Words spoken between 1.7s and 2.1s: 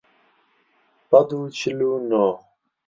و